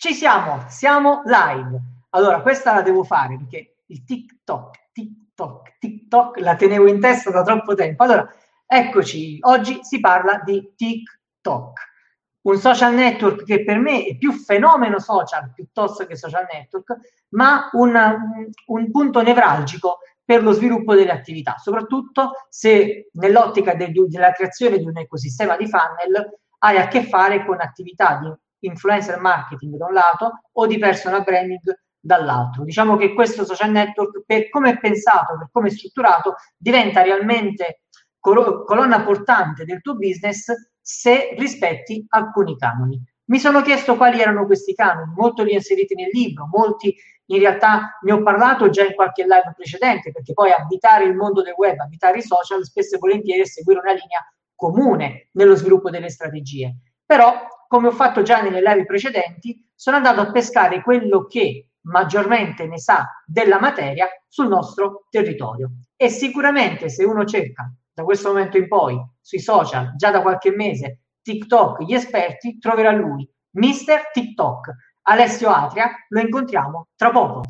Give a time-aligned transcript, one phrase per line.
[0.00, 1.76] Ci siamo, siamo live.
[2.10, 7.42] Allora, questa la devo fare perché il TikTok, TikTok, TikTok la tenevo in testa da
[7.42, 8.04] troppo tempo.
[8.04, 8.32] Allora,
[8.64, 11.80] eccoci, oggi si parla di TikTok,
[12.42, 16.96] un social network che per me è più fenomeno social piuttosto che social network,
[17.30, 23.92] ma un, un, un punto nevralgico per lo sviluppo delle attività, soprattutto se nell'ottica del,
[24.06, 28.28] della creazione di un ecosistema di funnel hai a che fare con attività di
[28.60, 31.60] influencer marketing da un lato o di personal branding
[32.00, 32.64] dall'altro.
[32.64, 37.82] Diciamo che questo social network, per come è pensato, per come è strutturato, diventa realmente
[38.18, 43.02] col- colonna portante del tuo business se rispetti alcuni canoni.
[43.26, 46.94] Mi sono chiesto quali erano questi canoni, molto li ho inseriti nel libro, molti
[47.30, 51.42] in realtà ne ho parlato già in qualche live precedente, perché poi abitare il mondo
[51.42, 55.90] del web, abitare i social, spesso e volentieri è seguire una linea comune nello sviluppo
[55.90, 56.74] delle strategie.
[57.08, 62.66] Però come ho fatto già nelle live precedenti, sono andato a pescare quello che maggiormente
[62.66, 65.70] ne sa della materia sul nostro territorio.
[65.96, 70.50] E sicuramente se uno cerca da questo momento in poi sui social, già da qualche
[70.50, 74.70] mese, TikTok, gli esperti, troverà lui, Mister TikTok.
[75.08, 77.40] Alessio Atria, lo incontriamo tra poco.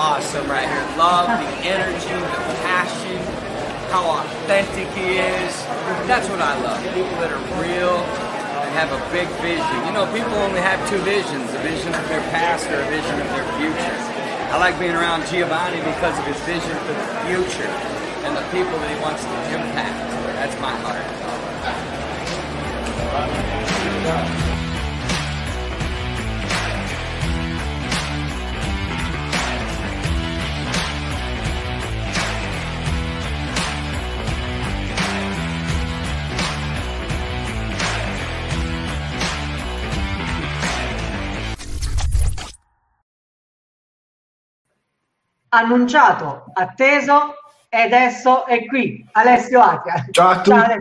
[0.00, 0.96] Awesome right here.
[0.96, 3.20] Love the energy, the passion,
[3.92, 5.52] how authentic he is.
[6.08, 6.80] That's what I love.
[6.96, 8.00] People that are real
[8.64, 9.76] and have a big vision.
[9.84, 13.12] You know, people only have two visions, a vision of their past or a vision
[13.20, 13.96] of their future.
[14.48, 17.68] I like being around Giovanni because of his vision for the future
[18.24, 20.00] and the people that he wants to impact.
[20.40, 21.04] That's my heart.
[45.50, 47.34] Annunciato, atteso
[47.68, 50.06] e adesso è qui Alessio Atia.
[50.10, 50.50] Ciao a tutti.
[50.50, 50.78] Ciao,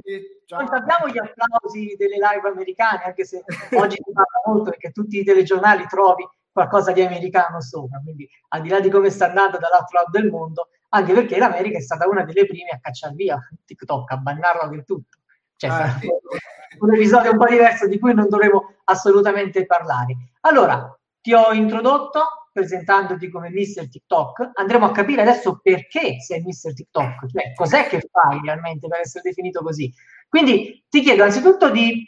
[0.50, 0.62] Ciao.
[0.62, 3.44] Non abbiamo gli applausi delle live americane, anche se
[3.74, 8.62] oggi si parla molto perché tutti i telegiornali trovi qualcosa di americano sopra, quindi al
[8.62, 12.08] di là di come sta andando dall'altro lato del mondo, anche perché l'America è stata
[12.08, 15.20] una delle prime a cacciare via TikTok, a bannarlo del tutto.
[15.56, 16.08] Cioè, ah, sì.
[16.80, 20.18] un episodio un po' diverso di cui non dovremo assolutamente parlare.
[20.42, 26.74] Allora, ti ho introdotto, presentandoti come Mister TikTok, andremo a capire adesso perché sei Mister
[26.74, 29.92] TikTok, cioè cos'è che fai realmente per essere definito così.
[30.28, 32.08] Quindi ti chiedo anzitutto di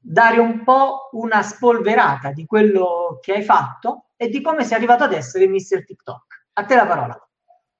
[0.00, 5.04] dare un po' una spolverata di quello che hai fatto e di come sei arrivato
[5.04, 6.46] ad essere Mister TikTok.
[6.54, 7.28] A te la parola.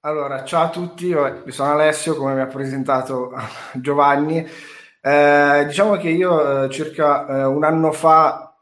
[0.01, 3.33] Allora, ciao a tutti, io sono Alessio, come mi ha presentato
[3.75, 4.47] Giovanni.
[5.01, 8.57] Eh, diciamo che io eh, circa eh, un anno fa,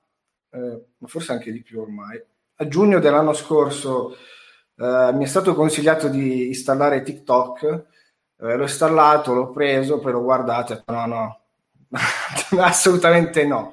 [0.51, 2.23] eh, forse anche di più ormai,
[2.57, 4.17] a giugno dell'anno scorso
[4.79, 7.63] eh, mi è stato consigliato di installare TikTok,
[8.41, 11.41] eh, l'ho installato, l'ho preso, poi l'ho guardato e ho detto no, no,
[12.63, 13.73] assolutamente no.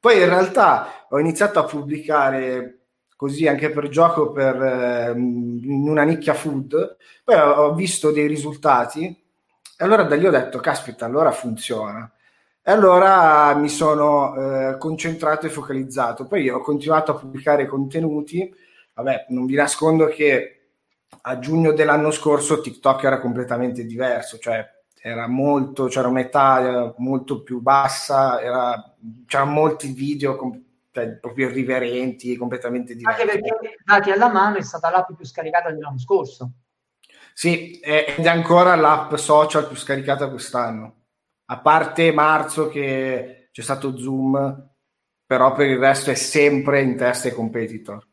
[0.00, 2.74] Poi in realtà ho iniziato a pubblicare
[3.16, 9.06] così anche per gioco per, eh, in una nicchia food, poi ho visto dei risultati
[9.06, 12.10] e allora da lì ho detto, caspita, allora funziona.
[12.68, 16.26] E allora mi sono eh, concentrato e focalizzato.
[16.26, 18.54] Poi ho continuato a pubblicare contenuti.
[18.92, 20.72] Vabbè, non vi nascondo che
[21.22, 24.62] a giugno dell'anno scorso TikTok era completamente diverso, cioè
[25.00, 30.62] era molto, c'era un'età molto più bassa, era, c'erano molti video com-
[30.92, 33.22] cioè, proprio irriverenti, completamente diversi.
[33.22, 36.50] Anche perché dati alla mano è stata l'app più scaricata dell'anno scorso.
[37.32, 40.96] Sì, ed è ancora l'app social più scaricata quest'anno
[41.50, 44.70] a parte marzo che c'è stato Zoom,
[45.24, 48.06] però per il resto è sempre in testa ai competitor.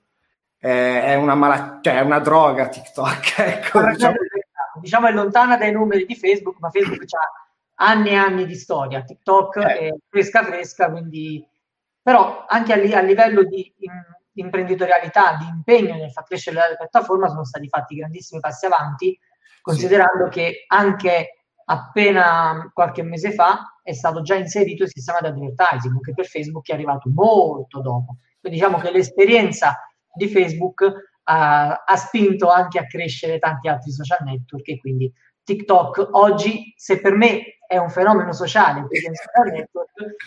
[0.58, 3.40] È, una, malat- cioè, è una droga TikTok.
[3.40, 4.16] Ecco, diciamo.
[4.80, 5.08] diciamo.
[5.08, 9.04] è lontana dai numeri di Facebook, ma Facebook ha anni e anni di storia.
[9.04, 9.78] TikTok eh.
[9.78, 11.46] è fresca fresca, quindi...
[12.02, 14.04] Però anche a, li- a livello di in-
[14.34, 19.18] imprenditorialità, di impegno nel far crescere la piattaforma sono stati fatti grandissimi passi avanti,
[19.62, 20.32] considerando sì.
[20.32, 26.14] che anche appena qualche mese fa è stato già inserito il sistema di advertising che
[26.14, 28.18] per Facebook è arrivato molto dopo.
[28.40, 29.78] Quindi diciamo che l'esperienza
[30.14, 30.92] di Facebook uh,
[31.24, 35.12] ha spinto anche a crescere tanti altri social network e quindi
[35.44, 38.88] TikTok oggi, se per me è un fenomeno sociale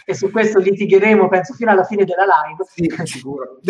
[0.04, 2.64] e su questo litigheremo penso fino alla fine della live.
[2.64, 3.58] Sì, sicuro.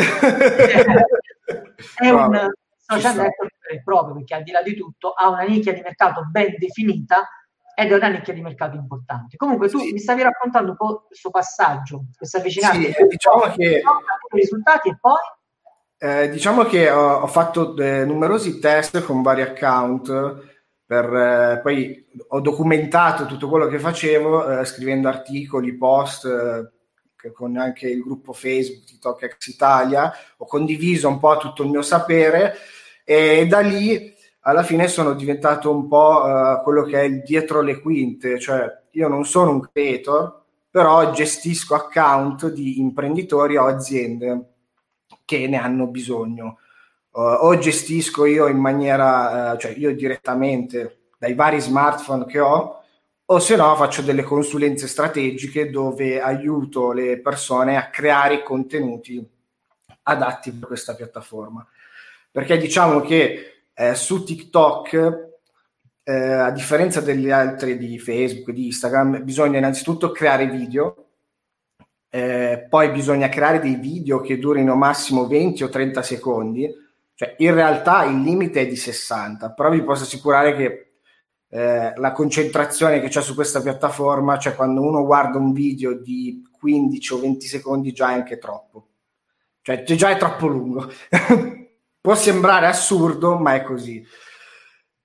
[1.97, 5.81] è un social network proprio perché al di là di tutto ha una nicchia di
[5.81, 7.27] mercato ben definita
[7.79, 9.37] ed è una nicchia di mercato importante.
[9.37, 9.93] Comunque tu sì.
[9.93, 13.65] mi stavi raccontando un po' questo passaggio, questa avvicinanza, sì, diciamo che...
[13.65, 13.83] i
[14.33, 15.21] risultati e poi...
[15.97, 20.11] Eh, diciamo che ho, ho fatto eh, numerosi test con vari account,
[20.85, 27.57] per, eh, poi ho documentato tutto quello che facevo eh, scrivendo articoli, post eh, con
[27.59, 32.57] anche il gruppo Facebook TikTok Ex Italia, ho condiviso un po' tutto il mio sapere
[33.05, 34.17] e da lì
[34.49, 38.67] alla fine sono diventato un po' uh, quello che è il dietro le quinte, cioè
[38.93, 44.55] io non sono un creator, però gestisco account di imprenditori o aziende
[45.27, 46.61] che ne hanno bisogno.
[47.11, 52.83] Uh, o gestisco io in maniera, uh, cioè io direttamente dai vari smartphone che ho,
[53.27, 59.23] o se no faccio delle consulenze strategiche dove aiuto le persone a creare contenuti
[60.05, 61.67] adatti per questa piattaforma
[62.31, 65.29] perché diciamo che eh, su TikTok,
[66.03, 71.11] eh, a differenza delle altre di Facebook, di Instagram, bisogna innanzitutto creare video,
[72.11, 76.69] eh, poi bisogna creare dei video che durino massimo 20 o 30 secondi,
[77.15, 80.93] cioè in realtà il limite è di 60, però vi posso assicurare che
[81.49, 86.43] eh, la concentrazione che c'è su questa piattaforma, cioè quando uno guarda un video di
[86.51, 88.89] 15 o 20 secondi già è anche troppo,
[89.63, 90.91] cioè già è troppo lungo.
[92.09, 94.03] Può sembrare assurdo, ma è così.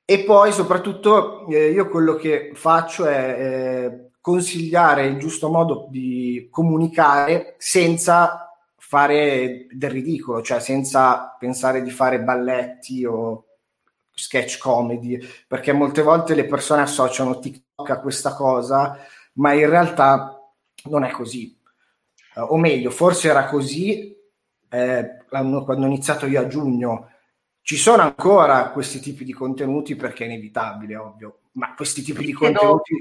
[0.05, 6.47] E poi soprattutto eh, io quello che faccio è eh, consigliare il giusto modo di
[6.49, 13.47] comunicare senza fare del ridicolo, cioè senza pensare di fare balletti o
[14.13, 18.97] sketch comedy, perché molte volte le persone associano TikTok a questa cosa,
[19.33, 20.39] ma in realtà
[20.85, 21.53] non è così.
[22.35, 24.15] Uh, o meglio, forse era così
[24.69, 25.22] eh,
[25.63, 27.09] quando ho iniziato io a giugno,
[27.61, 32.25] ci sono ancora questi tipi di contenuti perché è inevitabile, ovvio, ma questi tipi ti
[32.27, 32.99] di contenuti...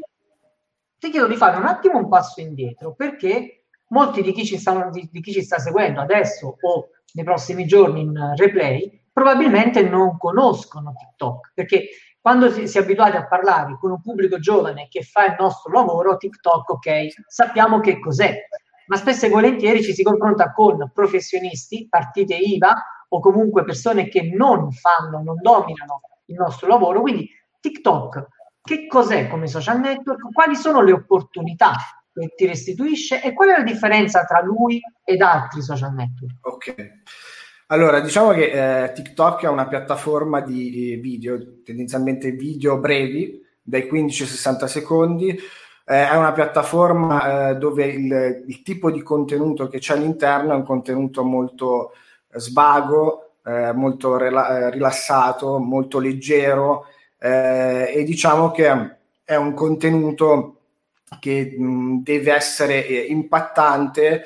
[0.99, 4.91] Ti chiedo di fare un attimo un passo indietro, perché molti di chi ci, stanno,
[4.91, 10.17] di, di chi ci sta seguendo adesso o nei prossimi giorni in replay probabilmente non
[10.17, 11.89] conoscono TikTok, perché
[12.21, 15.73] quando si, si, è abituati a parlare con un pubblico giovane che fa il nostro
[15.73, 18.47] lavoro, TikTok, ok, sappiamo che cos'è
[18.87, 22.75] ma spesso e volentieri ci si confronta con professionisti, partite IVA
[23.09, 27.01] o comunque persone che non fanno, non dominano il nostro lavoro.
[27.01, 27.29] Quindi
[27.61, 28.27] TikTok,
[28.63, 30.33] che cos'è come social network?
[30.33, 31.73] Quali sono le opportunità
[32.13, 36.37] che ti restituisce e qual è la differenza tra lui ed altri social network?
[36.43, 36.75] Ok.
[37.69, 44.23] Allora, diciamo che eh, TikTok è una piattaforma di video, tendenzialmente video brevi, dai 15
[44.23, 45.39] ai 60 secondi,
[45.85, 50.57] eh, è una piattaforma eh, dove il, il, tipo di contenuto che c'è all'interno è
[50.57, 51.93] un contenuto molto
[52.35, 56.87] svago, eh, molto rela- eh, rilassato, molto leggero
[57.19, 60.59] eh, e diciamo che è un contenuto
[61.21, 64.25] che mh, deve essere eh, impattante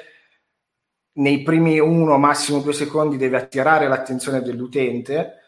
[1.16, 5.40] nei primi uno, massimo due secondi deve attirare l'attenzione dell'utente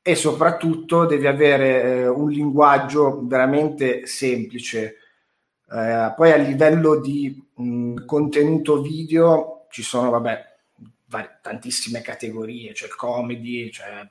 [0.00, 4.96] e soprattutto deve avere eh, un linguaggio veramente semplice.
[5.70, 10.56] Eh, poi a livello di mh, contenuto video ci sono, vabbè,
[11.06, 14.08] var- tantissime categorie, c'è comedy, c'è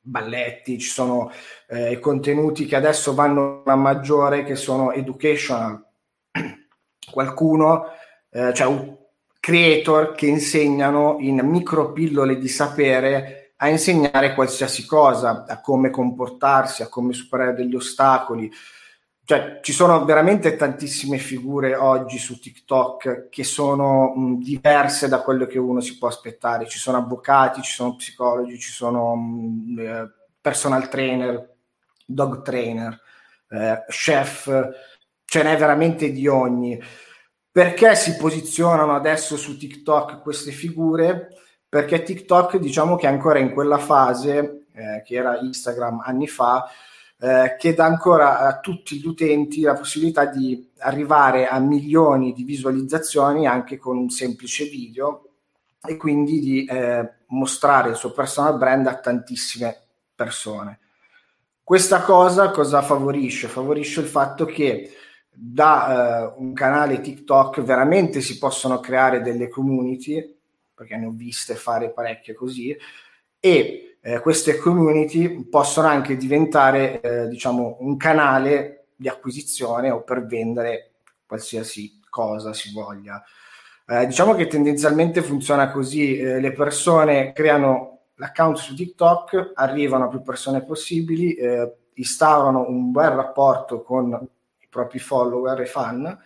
[0.00, 1.32] balletti, ci sono
[1.68, 5.84] eh, contenuti che adesso vanno a maggiore che sono educational.
[7.10, 7.86] Qualcuno,
[8.30, 8.94] eh, cioè
[9.40, 16.88] creator che insegnano in micropillole di sapere a insegnare qualsiasi cosa, a come comportarsi, a
[16.88, 18.50] come superare degli ostacoli,
[19.26, 25.46] cioè ci sono veramente tantissime figure oggi su TikTok che sono mh, diverse da quello
[25.46, 26.68] che uno si può aspettare.
[26.68, 31.56] Ci sono avvocati, ci sono psicologi, ci sono mh, eh, personal trainer,
[32.06, 33.00] dog trainer,
[33.48, 34.70] eh, chef,
[35.24, 36.80] ce n'è veramente di ogni.
[37.50, 41.30] Perché si posizionano adesso su TikTok queste figure?
[41.68, 46.70] Perché TikTok diciamo che è ancora in quella fase eh, che era Instagram anni fa,
[47.18, 52.44] eh, che dà ancora a tutti gli utenti la possibilità di arrivare a milioni di
[52.44, 55.28] visualizzazioni anche con un semplice video
[55.82, 59.76] e quindi di eh, mostrare il suo personal brand a tantissime
[60.14, 60.80] persone.
[61.62, 63.48] Questa cosa cosa favorisce?
[63.48, 64.92] Favorisce il fatto che
[65.30, 70.34] da eh, un canale TikTok veramente si possono creare delle community,
[70.74, 72.76] perché ne ho viste fare parecchie così,
[73.40, 80.24] e eh, queste community possono anche diventare eh, diciamo un canale di acquisizione o per
[80.26, 80.92] vendere
[81.26, 83.20] qualsiasi cosa si voglia.
[83.84, 90.08] Eh, diciamo che tendenzialmente funziona così, eh, le persone creano l'account su TikTok, arrivano a
[90.08, 94.12] più persone possibili, eh, instaurano un bel rapporto con
[94.60, 96.18] i propri follower e fan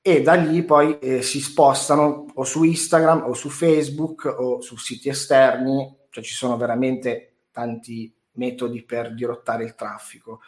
[0.00, 4.76] e da lì poi eh, si spostano o su Instagram o su Facebook o su
[4.76, 10.40] siti esterni, cioè ci sono veramente tanti metodi per dirottare il traffico.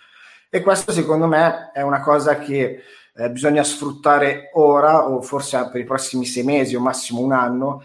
[0.50, 2.83] E questo secondo me è una cosa che
[3.16, 7.83] eh, bisogna sfruttare ora o forse per i prossimi sei mesi o massimo un anno,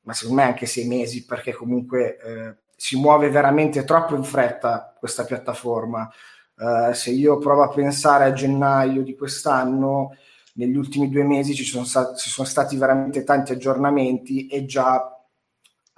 [0.00, 4.96] ma secondo me anche sei mesi perché comunque eh, si muove veramente troppo in fretta
[4.98, 6.10] questa piattaforma.
[6.54, 10.16] Uh, se io provo a pensare a gennaio di quest'anno,
[10.54, 15.11] negli ultimi due mesi ci sono, stati, ci sono stati veramente tanti aggiornamenti e già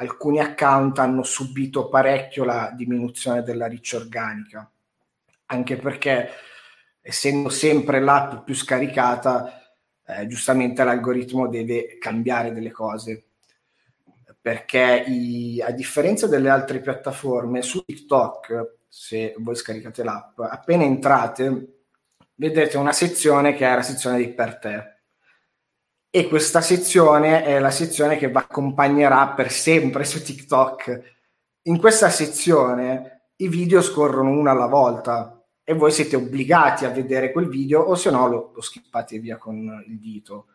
[0.04, 4.70] alcuni account hanno subito parecchio la diminuzione della reach organica,
[5.46, 6.30] anche perché
[7.00, 9.74] essendo sempre l'app più scaricata,
[10.06, 13.24] eh, giustamente l'algoritmo deve cambiare delle cose
[14.44, 21.84] perché i, a differenza delle altre piattaforme, su TikTok, se voi scaricate l'app, appena entrate,
[22.34, 24.93] vedete una sezione che è la sezione di per te.
[26.16, 31.16] E questa sezione è la sezione che vi accompagnerà per sempre su TikTok.
[31.62, 37.32] In questa sezione i video scorrono uno alla volta e voi siete obbligati a vedere
[37.32, 40.46] quel video o se no lo, lo skippate via con il dito.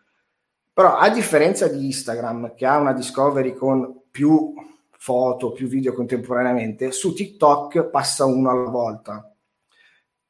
[0.71, 4.53] Però a differenza di Instagram, che ha una discovery con più
[4.91, 9.35] foto, più video contemporaneamente, su TikTok passa uno alla volta.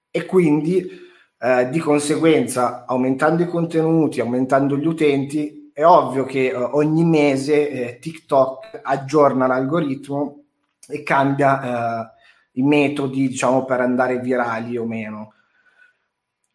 [0.09, 1.07] E quindi
[1.39, 7.69] eh, di conseguenza, aumentando i contenuti, aumentando gli utenti, è ovvio che eh, ogni mese
[7.69, 10.43] eh, TikTok aggiorna l'algoritmo
[10.87, 12.11] e cambia eh,
[12.53, 15.33] i metodi, diciamo, per andare virali o meno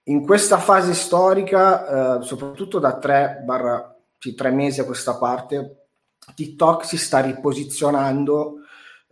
[0.04, 5.86] in questa fase storica, eh, soprattutto da 3, barra, sì, 3 mesi a questa parte,
[6.34, 8.60] TikTok si sta riposizionando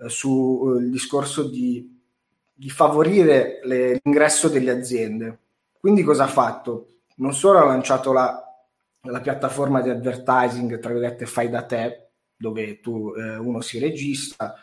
[0.07, 2.01] sul discorso di,
[2.53, 5.39] di favorire le, l'ingresso delle aziende.
[5.83, 6.99] Quindi cosa ha fatto?
[7.17, 8.41] Non solo ha lanciato la,
[9.01, 14.55] la piattaforma di advertising, tra virgolette, fai da te, dove tu, eh, uno si registra,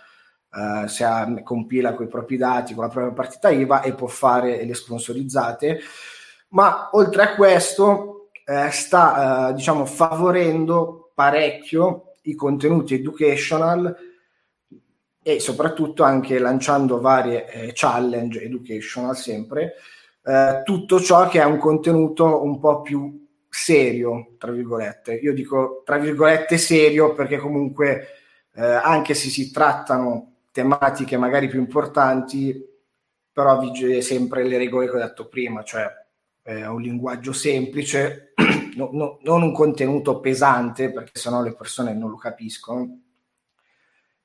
[0.52, 4.08] Uh, se ha, compila con i propri dati, con la propria partita IVA e può
[4.08, 5.80] fare le sponsorizzate
[6.50, 13.96] ma oltre a questo eh, sta eh, diciamo favorendo parecchio i contenuti educational
[15.22, 19.76] e soprattutto anche lanciando varie eh, challenge educational sempre
[20.24, 25.82] eh, tutto ciò che è un contenuto un po' più serio tra virgolette io dico
[25.84, 28.08] tra virgolette serio perché comunque
[28.54, 32.64] eh, anche se si trattano tematiche magari più importanti
[33.32, 35.88] però vige sempre le regole che ho detto prima cioè
[36.50, 38.34] eh, un linguaggio semplice,
[38.76, 43.02] no, no, non un contenuto pesante, perché sennò le persone non lo capiscono.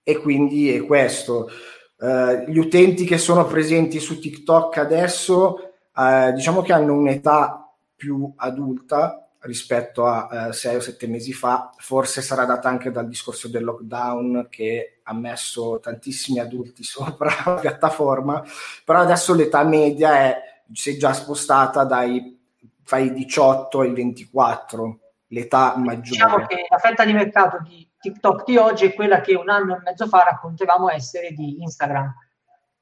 [0.03, 1.49] E quindi è questo.
[1.97, 8.33] Uh, gli utenti che sono presenti su TikTok adesso, uh, diciamo che hanno un'età più
[8.37, 13.49] adulta rispetto a uh, sei o sette mesi fa, forse sarà data anche dal discorso
[13.49, 18.43] del lockdown che ha messo tantissimi adulti sopra la piattaforma,
[18.85, 22.41] però adesso l'età media è si è già spostata dai
[22.83, 24.99] fai 18 ai 24,
[25.29, 26.11] l'età maggiore.
[26.11, 29.77] Diciamo che la fetta di mercato di TikTok di oggi è quella che un anno
[29.77, 32.15] e mezzo fa raccontavamo essere di Instagram.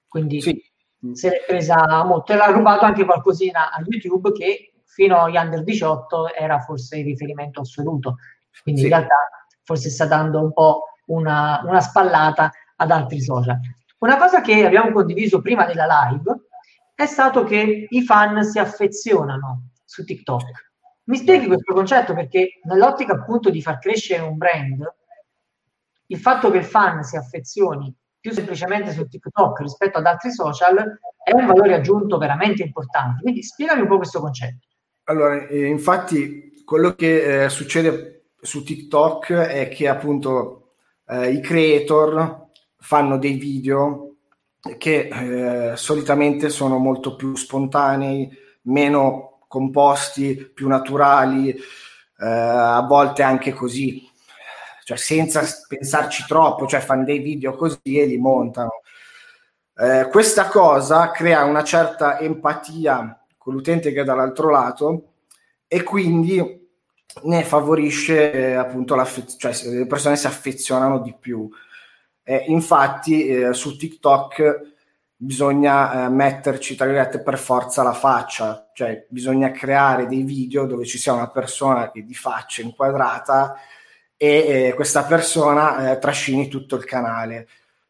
[0.09, 0.71] Quindi sì.
[1.12, 5.64] Se l'è presa molto e l'ha rubato anche qualcosina a YouTube che fino agli under
[5.64, 8.16] 18 era forse il riferimento assoluto.
[8.62, 8.87] Quindi sì.
[8.87, 9.16] in realtà
[9.64, 13.59] forse sta dando un po' una, una spallata ad altri social.
[13.99, 16.47] Una cosa che abbiamo condiviso prima della live
[16.94, 20.71] è stato che i fan si affezionano su TikTok.
[21.04, 24.94] Mi spieghi questo concetto perché nell'ottica appunto di far crescere un brand,
[26.06, 30.76] il fatto che il fan si affezioni più semplicemente su TikTok rispetto ad altri social
[31.24, 33.20] è un valore aggiunto veramente importante.
[33.20, 34.68] Quindi spiegami un po' questo concetto.
[35.04, 40.74] Allora, eh, infatti, quello che eh, succede su TikTok è che appunto
[41.08, 42.46] eh, i creator
[42.78, 44.14] fanno dei video
[44.78, 45.08] che
[45.72, 48.30] eh, solitamente sono molto più spontanei,
[48.62, 51.60] meno composti, più naturali, eh,
[52.24, 54.08] a volte anche così,
[54.84, 58.82] cioè senza pensarci troppo, cioè fanno dei video così e li montano.
[59.76, 65.12] Eh, questa cosa crea una certa empatia con l'utente che è dall'altro lato
[65.66, 66.60] e quindi
[67.22, 68.96] ne favorisce eh, appunto
[69.36, 71.48] cioè le persone si affezionano di più.
[72.24, 74.72] Eh, infatti eh, su TikTok
[75.16, 80.84] bisogna eh, metterci, tra virgolette, per forza la faccia, cioè bisogna creare dei video dove
[80.84, 83.54] ci sia una persona che di faccia inquadrata
[84.22, 87.48] e eh, questa persona eh, trascini tutto il canale.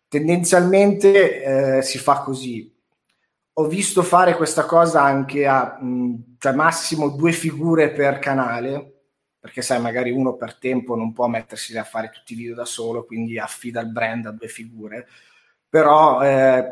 [0.08, 1.42] Tendenzialmente
[1.78, 2.74] eh, si fa così.
[3.52, 9.02] Ho visto fare questa cosa anche a mh, cioè massimo due figure per canale,
[9.38, 12.64] perché sai, magari uno per tempo non può mettersi a fare tutti i video da
[12.64, 15.06] solo, quindi affida il brand a due figure.
[15.68, 16.64] Però eh,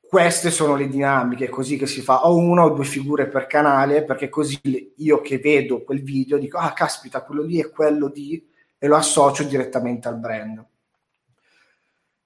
[0.00, 4.04] queste sono le dinamiche, così che si fa o una o due figure per canale,
[4.04, 4.58] perché così
[4.96, 8.48] io che vedo quel video dico, ah caspita, quello lì è quello di
[8.82, 10.66] e lo associo direttamente al brand.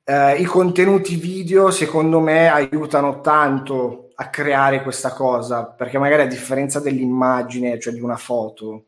[0.05, 6.27] Eh, I contenuti video, secondo me, aiutano tanto a creare questa cosa, perché magari a
[6.27, 8.87] differenza dell'immagine, cioè di una foto,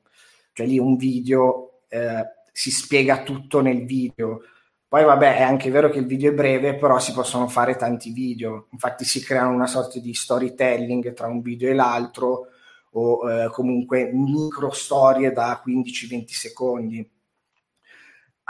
[0.54, 4.40] cioè lì un video eh, si spiega tutto nel video.
[4.88, 8.12] Poi vabbè, è anche vero che il video è breve, però si possono fare tanti
[8.12, 8.68] video.
[8.72, 12.46] Infatti si creano una sorta di storytelling tra un video e l'altro
[12.92, 17.16] o eh, comunque micro storie da 15-20 secondi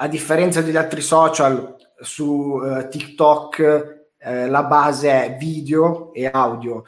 [0.00, 6.84] a differenza degli altri social, su uh, TikTok eh, la base è video e audio.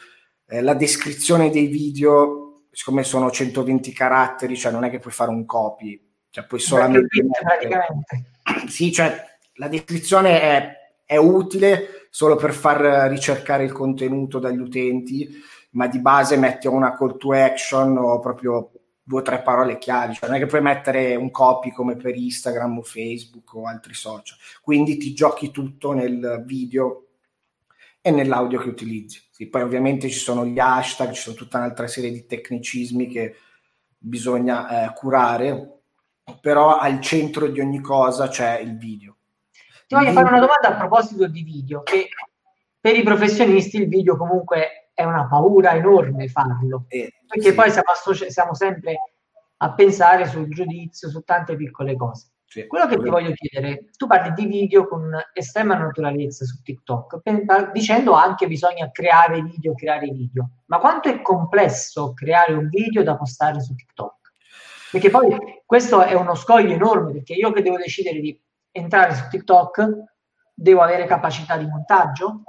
[0.46, 5.30] Eh, la descrizione dei video, siccome sono 120 caratteri, cioè non è che puoi fare
[5.30, 6.00] un copy,
[6.30, 7.20] cioè puoi solamente...
[8.68, 9.24] Sì, cioè
[9.54, 15.28] la descrizione è, è utile solo per far ricercare il contenuto dagli utenti,
[15.70, 18.72] ma di base metti una call to action o proprio
[19.10, 22.14] due o tre parole chiavi, cioè non è che puoi mettere un copy come per
[22.14, 27.06] Instagram o Facebook o altri social, quindi ti giochi tutto nel video
[28.00, 29.20] e nell'audio che utilizzi.
[29.32, 33.34] Sì, poi ovviamente ci sono gli hashtag, ci sono tutta un'altra serie di tecnicismi che
[33.98, 35.80] bisogna eh, curare,
[36.40, 39.16] però al centro di ogni cosa c'è il video.
[39.88, 40.22] Ti voglio video...
[40.22, 42.08] fare una domanda a proposito di video, che
[42.78, 47.54] per i professionisti il video comunque è una paura enorme farlo, eh, perché sì.
[47.54, 49.14] poi siamo, associ- siamo, sempre
[49.57, 52.32] a pensare sul giudizio, su tante piccole cose.
[52.45, 57.21] Sì, quello che ti voglio chiedere, tu parli di video con estrema naturalezza su TikTok,
[57.73, 63.17] dicendo anche bisogna creare video, creare video, ma quanto è complesso creare un video da
[63.17, 64.32] postare su TikTok?
[64.91, 68.39] Perché poi questo è uno scoglio enorme, perché io che devo decidere di
[68.73, 69.89] entrare su TikTok,
[70.52, 72.43] devo avere capacità di montaggio,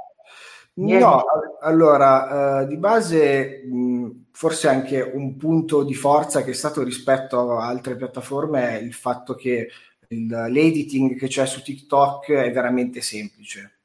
[0.74, 1.24] No,
[1.60, 7.58] allora, uh, di base mh, forse anche un punto di forza che è stato rispetto
[7.58, 9.70] a altre piattaforme è il fatto che
[10.08, 13.80] il, l'editing che c'è su TikTok è veramente semplice.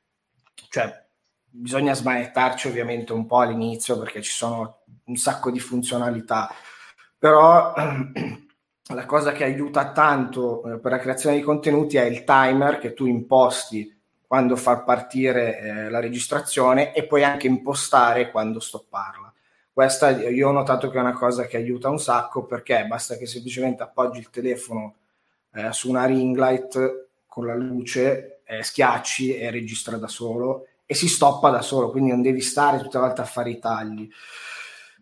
[0.68, 1.04] Cioè,
[1.48, 6.50] bisogna smanettarci ovviamente un po' all'inizio perché ci sono un sacco di funzionalità,
[7.18, 7.74] però
[8.94, 12.92] la cosa che aiuta tanto eh, per la creazione di contenuti è il timer che
[12.94, 13.95] tu imposti
[14.26, 19.32] quando far partire eh, la registrazione e poi anche impostare quando stopparla.
[19.72, 23.26] Questa io ho notato che è una cosa che aiuta un sacco perché basta che
[23.26, 24.94] semplicemente appoggi il telefono
[25.52, 30.94] eh, su una ring light con la luce, eh, schiacci e registra da solo e
[30.94, 34.08] si stoppa da solo, quindi non devi stare tutta la volta a fare i tagli.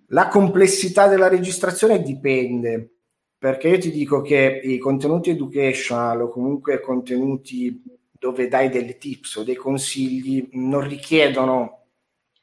[0.08, 2.88] La complessità della registrazione dipende,
[3.38, 7.82] perché io ti dico che i contenuti educational o comunque contenuti
[8.24, 11.80] dove dai delle tips o dei consigli non richiedono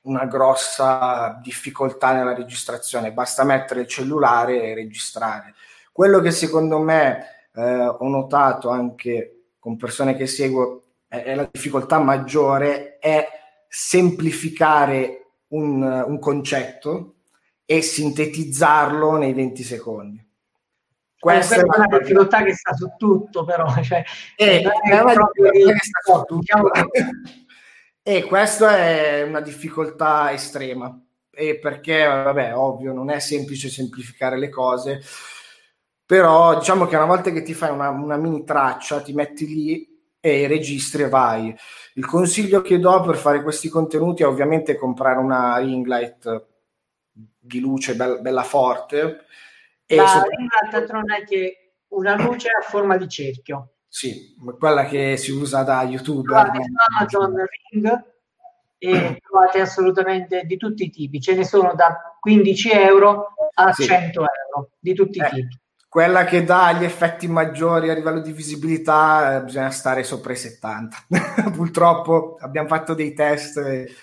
[0.02, 5.56] una grossa difficoltà nella registrazione, basta mettere il cellulare e registrare.
[5.92, 11.50] Quello che secondo me eh, ho notato anche con persone che seguo è, è la
[11.52, 13.28] difficoltà maggiore è
[13.68, 17.16] semplificare un, un concetto
[17.66, 20.31] e sintetizzarlo nei 20 secondi.
[21.22, 23.66] Questa è una difficoltà che sta su tutto, però.
[23.84, 24.04] Cioè,
[24.36, 24.64] e,
[28.02, 31.00] e questa è una difficoltà estrema.
[31.30, 35.04] E perché, vabbè, ovvio, non è semplice semplificare le cose,
[36.04, 39.88] però diciamo che una volta che ti fai una, una mini traccia, ti metti lì
[40.20, 41.56] e registri e vai.
[41.94, 46.48] Il consiglio che do per fare questi contenuti è ovviamente comprare una ring light
[47.12, 49.26] di luce bella, bella forte
[49.96, 50.24] la
[50.90, 53.74] non è che una luce a forma di cerchio.
[53.88, 56.30] Sì, quella che si usa da YouTube.
[56.30, 56.36] Su
[56.98, 58.04] Amazon Ring
[58.78, 61.20] e trovate assolutamente di tutti i tipi.
[61.20, 63.84] Ce ne sono da 15 euro a sì.
[63.84, 65.60] 100 euro, di tutti eh, i tipi.
[65.90, 70.38] Quella che dà gli effetti maggiori a livello di visibilità eh, bisogna stare sopra i
[70.38, 70.98] 70.
[71.54, 73.58] Purtroppo abbiamo fatto dei test.
[73.58, 73.94] E,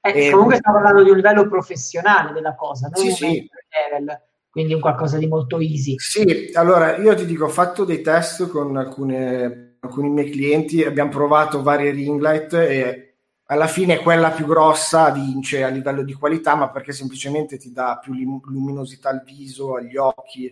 [0.00, 0.30] eh, e...
[0.30, 3.48] Comunque stiamo parlando di un livello professionale della cosa, non sì, sì.
[3.90, 4.18] level
[4.56, 5.96] quindi un qualcosa di molto easy.
[5.98, 11.10] Sì, allora io ti dico, ho fatto dei test con alcune, alcuni miei clienti, abbiamo
[11.10, 16.54] provato varie ring light e alla fine quella più grossa vince a livello di qualità,
[16.54, 20.50] ma perché semplicemente ti dà più luminosità al viso, agli occhi.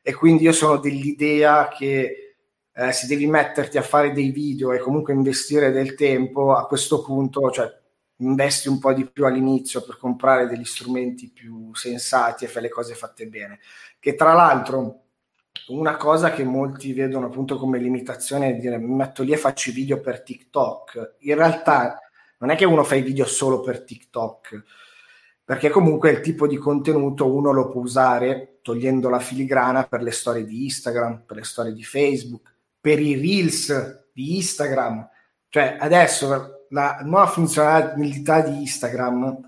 [0.00, 2.36] E quindi io sono dell'idea che
[2.72, 7.02] eh, se devi metterti a fare dei video e comunque investire del tempo, a questo
[7.02, 7.68] punto, cioè,
[8.18, 12.68] investi un po' di più all'inizio per comprare degli strumenti più sensati e fai le
[12.68, 13.60] cose fatte bene.
[13.98, 15.02] Che tra l'altro
[15.68, 19.70] una cosa che molti vedono appunto come limitazione è dire mi metto lì e faccio
[19.70, 21.16] i video per TikTok.
[21.20, 22.00] In realtà
[22.38, 24.62] non è che uno fa i video solo per TikTok,
[25.44, 30.10] perché comunque il tipo di contenuto uno lo può usare togliendo la filigrana per le
[30.10, 35.08] storie di Instagram, per le storie di Facebook, per i reels di Instagram.
[35.48, 39.38] Cioè adesso la nuova funzionalità di Instagram,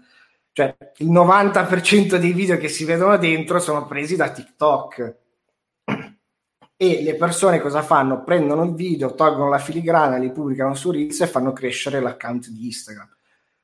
[0.52, 5.16] cioè il 90% dei video che si vedono dentro sono presi da TikTok
[6.76, 8.22] e le persone cosa fanno?
[8.24, 12.64] Prendono il video, tolgono la filigrana, li pubblicano su Reels e fanno crescere l'account di
[12.64, 13.08] Instagram.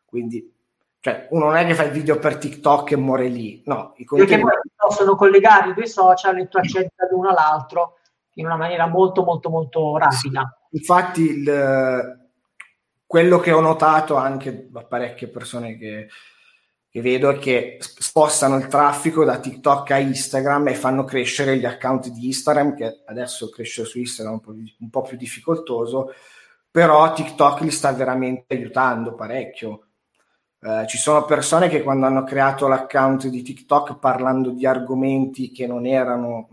[0.05, 0.53] Quindi,
[1.01, 3.95] cioè, uno non è che fa il video per TikTok e muore lì, no.
[3.97, 4.37] I contenuti...
[4.37, 8.01] Perché poi possono collegare i due social e tu accedi da uno all'altro
[8.35, 10.59] in una maniera molto, molto, molto rapida.
[10.69, 10.77] Sì.
[10.77, 12.26] Infatti, il,
[13.07, 16.09] quello che ho notato anche da parecchie persone che
[16.97, 21.67] che vedo è che spostano il traffico da TikTok a Instagram e fanno crescere gli
[21.67, 26.15] account di Instagram, che adesso crescere su Instagram è un po', un po più difficoltoso,
[26.71, 29.89] però TikTok li sta veramente aiutando parecchio.
[30.59, 35.67] Eh, ci sono persone che quando hanno creato l'account di TikTok parlando di argomenti che
[35.67, 36.49] non erano,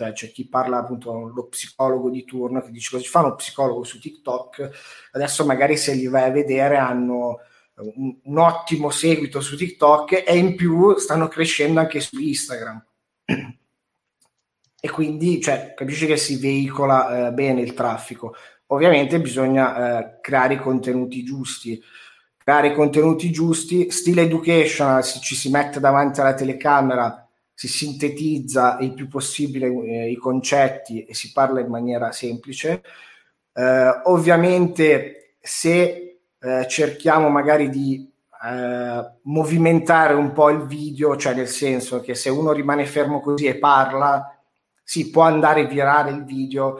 [0.00, 3.84] cioè c'è chi parla appunto lo psicologo di turno che dice cosa fa uno psicologo
[3.84, 4.70] su TikTok,
[5.12, 7.40] adesso magari se li vai a vedere hanno
[7.74, 12.84] un, un, ottimo seguito su TikTok e in più stanno crescendo anche su Instagram.
[14.82, 18.34] E quindi cioè, capisci che si veicola eh, bene il traffico.
[18.68, 21.82] Ovviamente bisogna eh, creare i contenuti giusti.
[22.38, 27.29] Creare i contenuti giusti, stile education, si, ci si mette davanti alla telecamera,
[27.60, 32.82] si sintetizza il più possibile eh, i concetti e si parla in maniera semplice.
[33.52, 38.10] Eh, ovviamente se eh, cerchiamo magari di
[38.42, 43.44] eh, movimentare un po' il video, cioè nel senso che se uno rimane fermo così
[43.44, 44.40] e parla,
[44.82, 46.78] si può andare virare il video,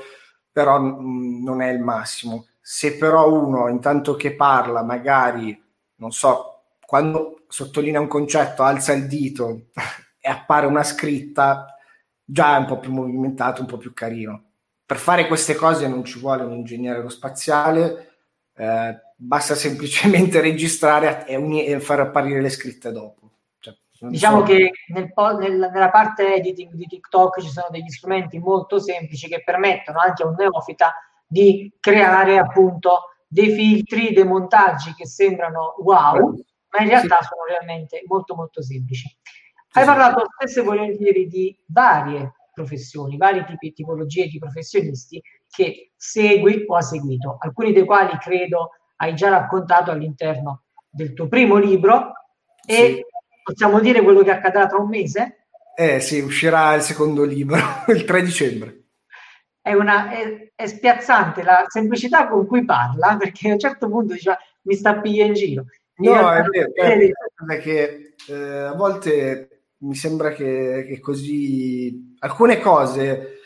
[0.51, 2.47] però mh, mm, non è il massimo.
[2.59, 5.63] Se però uno intanto che parla, magari,
[5.97, 9.67] non so, quando sottolinea un concetto, alza il dito
[10.31, 11.75] appare una scritta,
[12.25, 14.45] già un po' più movimentato, un po' più carino.
[14.87, 18.11] Per fare queste cose non ci vuole un ingegnere aerospaziale,
[18.57, 23.31] eh, basta semplicemente registrare e, uni- e, far apparire le scritte dopo.
[23.59, 23.75] Cioè,
[24.09, 24.45] diciamo so.
[24.45, 29.29] che nel po- nel, nella parte editing di TikTok ci sono degli strumenti molto semplici
[29.29, 30.95] che permettono anche a un neofita
[31.27, 36.35] di creare appunto dei filtri, dei montaggi che sembrano wow,
[36.71, 37.29] ma in realtà sì.
[37.29, 39.09] sono realmente molto molto semplici.
[39.73, 46.65] Hai parlato spesso e volentieri di varie professioni, varie tipi, tipologie di professionisti che segui
[46.67, 52.13] o ha seguito, alcuni dei quali credo hai già raccontato all'interno del tuo primo libro
[52.67, 53.05] e sì.
[53.45, 55.47] possiamo dire quello che accadrà tra un mese?
[55.77, 58.79] Eh sì, uscirà il secondo libro il 3 dicembre.
[59.63, 64.15] È, una, è, è, spiazzante la semplicità con cui parla, perché a un certo punto
[64.15, 65.65] diceva mi sta piglia in giro.
[65.97, 67.11] no, è vero, è
[67.47, 69.50] perché eh, a volte
[69.81, 73.41] mi sembra che, che così alcune cose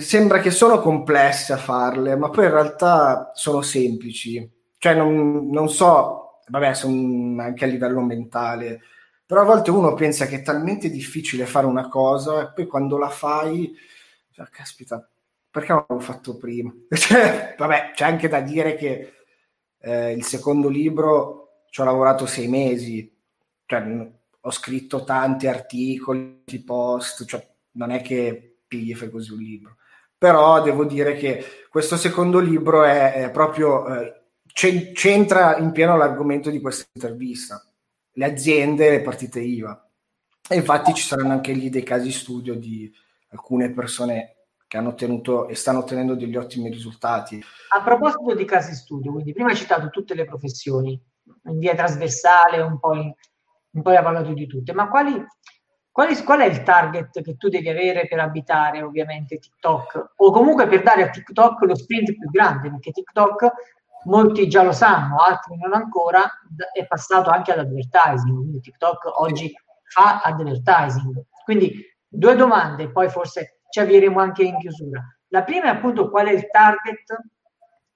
[0.00, 4.48] sembra che sono complesse a farle, ma poi in realtà sono semplici.
[4.78, 8.80] Cioè, non, non so, vabbè, sono anche a livello mentale,
[9.26, 12.96] però a volte uno pensa che è talmente difficile fare una cosa e poi quando
[12.96, 13.74] la fai,
[14.30, 15.06] cioè, caspita,
[15.50, 16.72] perché non l'ho fatto prima?
[16.88, 19.12] Cioè, vabbè, c'è anche da dire che
[19.80, 23.14] eh, il secondo libro ci ho lavorato sei mesi,
[23.66, 23.80] cioè,
[24.40, 29.76] ho scritto tanti articoli, post, cioè, non è che pigli fai così un libro.
[30.16, 34.20] Però devo dire che questo secondo libro è, è proprio eh,
[34.52, 37.64] c'entra in pieno l'argomento di questa intervista,
[38.12, 39.88] le aziende e le partite IVA.
[40.48, 42.92] E infatti ci saranno anche lì dei casi studio di
[43.30, 47.42] alcune persone che hanno ottenuto e stanno ottenendo degli ottimi risultati.
[47.76, 51.00] A proposito di casi studio, quindi prima hai citato tutte le professioni,
[51.44, 53.12] in via trasversale, un po', in,
[53.72, 55.24] un po' hai parlato di tutte, ma quali
[55.92, 60.30] qual è, qual è, il target che tu devi avere per abitare ovviamente TikTok o
[60.30, 63.52] comunque per dare a TikTok lo sprint più grande perché TikTok
[64.04, 66.22] molti già lo sanno, altri non ancora,
[66.72, 69.52] è passato anche all'advertising, quindi TikTok oggi
[69.90, 71.24] fa advertising.
[71.44, 75.02] Quindi due domande, poi forse ci avvieremo anche in chiusura.
[75.28, 77.16] La prima è appunto qual è il target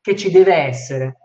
[0.00, 1.23] che ci deve essere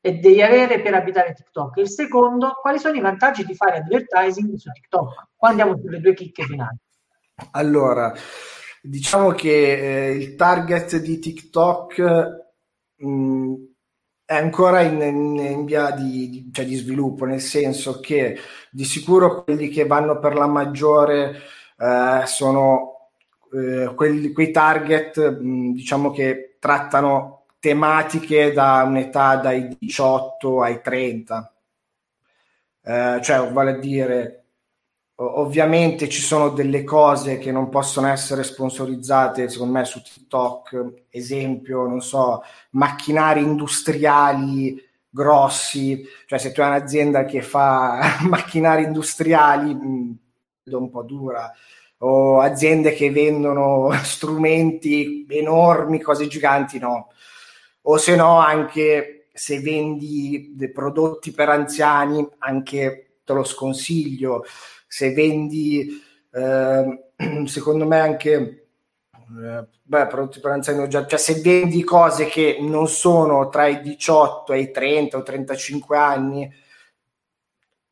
[0.00, 1.76] e devi avere per abitare TikTok.
[1.76, 5.28] Il secondo, quali sono i vantaggi di fare advertising su TikTok?
[5.36, 6.76] Qua andiamo sulle due chicche finali.
[7.52, 8.12] Allora,
[8.82, 12.00] diciamo che eh, il target di TikTok
[12.96, 13.54] mh, mm,
[14.24, 18.38] è ancora in, in, in via di, di, cioè di, sviluppo, nel senso che
[18.70, 21.40] di sicuro quelli che vanno per la maggiore
[21.76, 23.10] eh, sono
[23.52, 30.80] eh, quelli, quei target, mh, mm, diciamo che trattano tematiche da un'età dai 18 ai
[30.80, 31.54] 30.
[32.82, 34.44] Eh, cioè, vale a dire,
[35.16, 41.86] ovviamente ci sono delle cose che non possono essere sponsorizzate, secondo me, su TikTok, esempio,
[41.86, 50.18] non so, macchinari industriali grossi, cioè se tu hai un'azienda che fa macchinari industriali, mh,
[50.68, 51.52] mm, un po' dura,
[51.98, 57.08] o aziende che vendono strumenti enormi, cose giganti, no
[57.92, 64.44] o se no anche se vendi dei prodotti per anziani, anche te lo sconsiglio.
[64.86, 66.00] Se vendi,
[66.30, 67.12] eh,
[67.46, 68.66] secondo me anche
[69.12, 73.80] eh, beh, prodotti per anziani, già, cioè se vendi cose che non sono tra i
[73.80, 76.52] 18 e i 30 o 35 anni,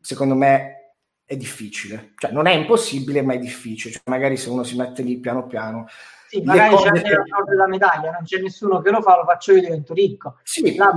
[0.00, 2.12] secondo me è difficile.
[2.16, 3.94] Cioè non è impossibile, ma è difficile.
[3.94, 5.88] Cioè, magari se uno si mette lì piano piano
[6.28, 7.44] sì, magari c'è anche la che...
[7.46, 10.36] della medaglia, non c'è nessuno che lo fa, lo faccio io, divento ricco.
[10.42, 10.94] Sì, non,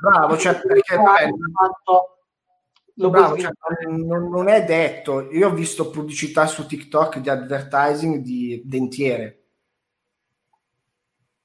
[0.00, 2.18] bravo, cioè, perché fatto,
[2.94, 3.52] lo bravo, cioè,
[3.86, 5.30] non, non, è detto.
[5.30, 9.44] Io ho visto pubblicità su TikTok di advertising di dentiere.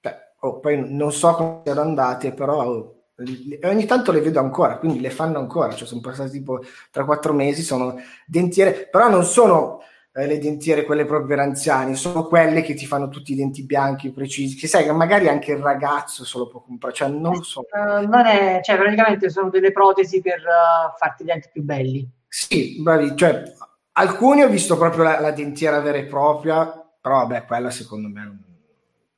[0.01, 3.03] Cioè, oh, poi non so come siano andate, però oh,
[3.65, 5.75] ogni tanto le vedo ancora, quindi le fanno ancora.
[5.75, 6.59] Cioè, sono passati tipo
[6.91, 9.83] 3-4 mesi, sono dentiere, però non sono
[10.17, 13.65] eh, le dentiere, quelle proprio per anziani, sono quelle che ti fanno tutti i denti
[13.65, 17.43] bianchi precisi, che sai che magari anche il ragazzo se lo può comprare, cioè non
[17.43, 17.65] so.
[17.69, 22.09] Uh, non è, cioè praticamente sono delle protesi per uh, farti i denti più belli.
[22.29, 23.43] Sì, bravi, cioè
[23.91, 26.65] alcuni ho visto proprio la, la dentiera vera e propria,
[27.01, 28.39] però vabbè, quella secondo me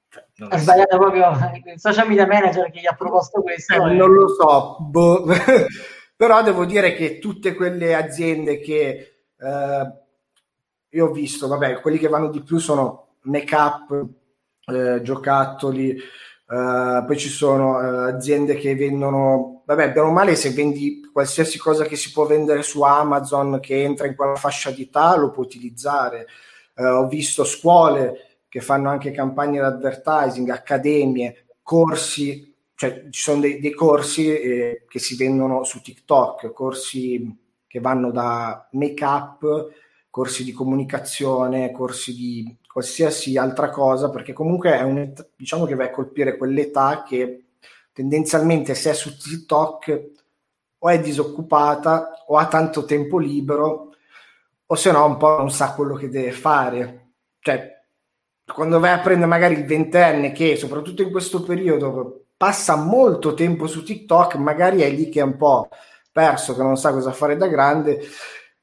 [0.09, 1.29] cioè, non è sbagliato proprio
[1.63, 3.75] il social media manager che gli ha proposto questo.
[3.75, 5.25] Eh, non lo so, boh.
[6.17, 10.05] però devo dire che tutte quelle aziende che eh,
[10.89, 14.05] io ho visto, vabbè, quelli che vanno di più sono make-up,
[14.65, 15.97] eh, giocattoli,
[16.49, 21.57] eh, poi ci sono eh, aziende che vendono, vabbè, bene o male se vendi qualsiasi
[21.57, 25.31] cosa che si può vendere su Amazon che entra in quella fascia di età lo
[25.31, 26.27] puoi utilizzare.
[26.73, 33.41] Eh, ho visto scuole che fanno anche campagne di advertising, accademie, corsi, cioè ci sono
[33.41, 37.35] dei, dei corsi eh, che si vendono su TikTok, corsi
[37.67, 39.67] che vanno da make-up
[40.17, 45.83] corsi di comunicazione, corsi di qualsiasi altra cosa, perché comunque è un, diciamo che va
[45.83, 47.43] a colpire quell'età che
[47.93, 50.09] tendenzialmente se è su TikTok
[50.79, 53.93] o è disoccupata o ha tanto tempo libero
[54.65, 57.11] o se no un po' non sa quello che deve fare.
[57.39, 57.83] Cioè,
[58.51, 63.67] quando vai a prendere magari il ventenne che soprattutto in questo periodo passa molto tempo
[63.67, 65.69] su TikTok, magari è lì che è un po'
[66.11, 67.99] perso, che non sa cosa fare da grande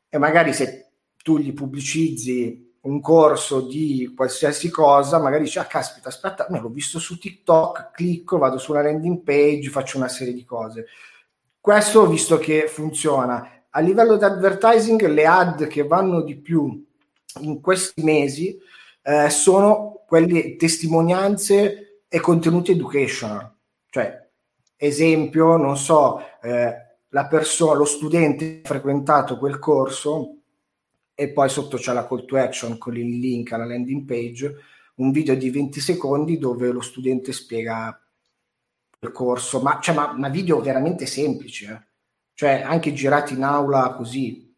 [0.08, 0.83] e magari se
[1.24, 6.68] tu gli pubblicizzi un corso di qualsiasi cosa, magari dici, ah caspita, aspetta, me l'ho
[6.68, 10.84] visto su TikTok, clicco, vado sulla landing page, faccio una serie di cose.
[11.58, 13.64] Questo ho visto che funziona.
[13.70, 16.86] A livello di advertising, le ad che vanno di più
[17.40, 18.60] in questi mesi
[19.02, 23.50] eh, sono quelle testimonianze e contenuti educational.
[23.88, 24.28] Cioè,
[24.76, 26.74] esempio, non so, eh,
[27.08, 30.40] la persona, lo studente ha frequentato quel corso,
[31.14, 34.56] e poi sotto c'è la call to action con il link alla landing page,
[34.96, 37.98] un video di 20 secondi dove lo studente spiega
[39.00, 41.80] il corso, ma, cioè, ma, ma video veramente semplici, eh?
[42.34, 44.52] cioè anche girati in aula così.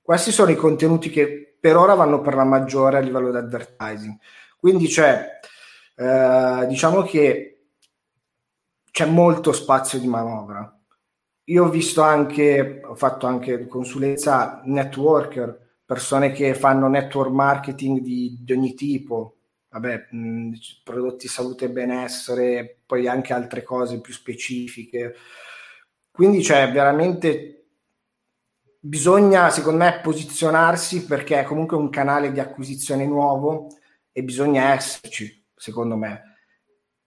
[0.00, 4.18] Questi sono i contenuti che per ora vanno per la maggiore a livello di advertising.
[4.58, 5.40] Quindi c'è,
[5.96, 7.66] eh, diciamo che
[8.90, 10.78] c'è molto spazio di manovra
[11.44, 18.38] io ho visto anche, ho fatto anche consulenza networker, persone che fanno network marketing di,
[18.40, 19.36] di ogni tipo,
[19.68, 20.52] vabbè, mh,
[20.82, 25.14] prodotti salute e benessere, poi anche altre cose più specifiche.
[26.10, 27.66] Quindi c'è veramente
[28.80, 33.68] bisogna, secondo me, posizionarsi perché è comunque un canale di acquisizione nuovo
[34.12, 36.33] e bisogna esserci, secondo me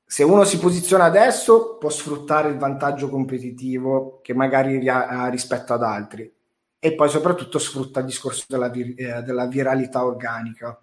[0.10, 5.84] se uno si posiziona adesso può sfruttare il vantaggio competitivo che magari ha rispetto ad
[5.84, 6.34] altri
[6.80, 10.82] e poi soprattutto sfrutta il discorso della, vir- eh, della viralità organica.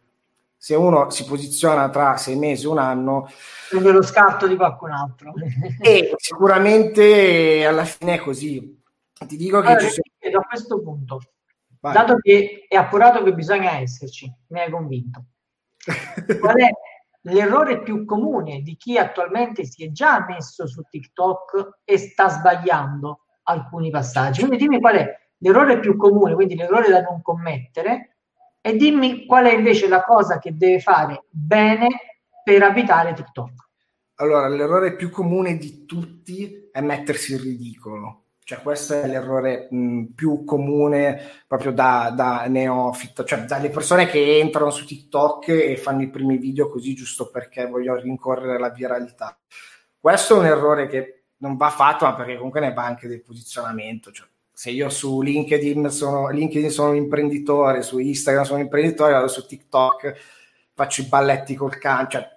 [0.59, 3.31] se uno si posiziona tra sei mesi e un anno
[3.71, 5.33] prende lo scatto di qualcun altro
[5.81, 8.83] e sicuramente alla fine è così
[9.27, 10.39] ti dico che allora, ci sono...
[10.39, 11.21] a questo punto
[11.81, 11.95] Vai.
[11.95, 15.25] dato che è appurato che bisogna esserci mi hai convinto
[16.39, 16.69] qual è
[17.27, 23.21] l'errore più comune di chi attualmente si è già messo su TikTok e sta sbagliando
[23.45, 24.41] alcuni passaggi.
[24.41, 28.17] Quindi dimmi qual è l'errore più comune, quindi l'errore da non commettere,
[28.61, 31.89] e dimmi qual è invece la cosa che deve fare bene
[32.43, 33.53] per abitare TikTok.
[34.17, 38.24] Allora, l'errore più comune di tutti è mettersi in ridicolo.
[38.47, 44.39] Cioè, questo è l'errore mh, più comune proprio da, da neofita, cioè dalle persone che
[44.39, 49.39] entrano su TikTok e fanno i primi video così giusto perché vogliono rincorrere la viralità.
[49.99, 53.23] Questo è un errore che non va fatto, ma perché comunque ne va anche del
[53.23, 54.13] posizionamento.
[54.13, 59.13] Cioè, se io su LinkedIn sono, LinkedIn sono un imprenditore, su Instagram sono un imprenditore,
[59.13, 60.15] vado su TikTok,
[60.75, 62.29] faccio i balletti col can, cioè,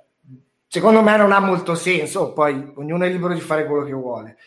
[0.67, 4.37] secondo me non ha molto senso, poi ognuno è libero di fare quello che vuole.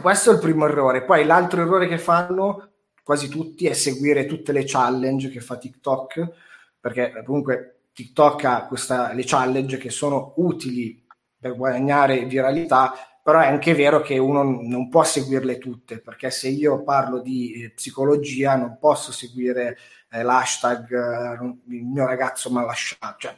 [0.00, 1.04] Questo è il primo errore.
[1.04, 2.70] Poi l'altro errore che fanno
[3.02, 6.30] quasi tutti è seguire tutte le challenge che fa TikTok,
[6.78, 11.06] perché comunque TikTok ha questa, le challenge che sono utili
[11.38, 16.48] per guadagnare viralità, però è anche vero che uno non può seguirle tutte, perché se
[16.48, 19.78] io parlo di eh, psicologia non posso seguire
[20.10, 23.36] eh, l'hashtag eh, il mio ragazzo mi ha lasciato, cioè,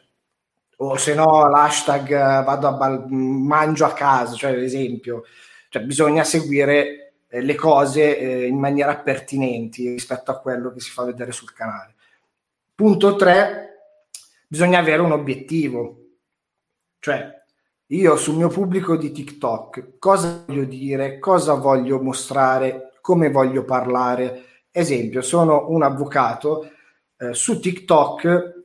[0.76, 5.24] o se no l'hashtag eh, vado a bal- mangio a casa, cioè ad esempio
[5.70, 10.90] cioè, bisogna seguire eh, le cose eh, in maniera pertinenti rispetto a quello che si
[10.90, 11.94] fa vedere sul canale.
[12.74, 13.68] Punto 3,
[14.48, 15.96] bisogna avere un obiettivo.
[16.98, 17.40] Cioè,
[17.86, 24.46] io sul mio pubblico di TikTok cosa voglio dire, cosa voglio mostrare, come voglio parlare.
[24.72, 26.68] Esempio, sono un avvocato,
[27.16, 28.59] eh, su TikTok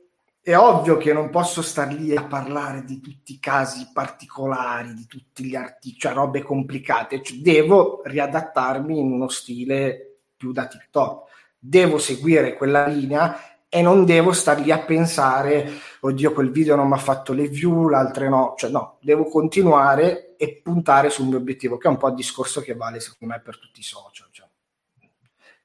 [0.46, 5.04] è ovvio che non posso star lì a parlare di tutti i casi particolari, di
[5.06, 11.28] tutti gli articoli, cioè robe complicate, cioè, devo riadattarmi in uno stile più da TikTok,
[11.58, 13.36] devo seguire quella linea
[13.68, 17.48] e non devo star lì a pensare, oddio quel video non mi ha fatto le
[17.48, 21.96] view, l'altro no, cioè no, devo continuare e puntare sul mio obiettivo, che è un
[21.96, 24.28] po' il discorso che vale secondo me per tutti i social.
[24.30, 24.46] Cioè.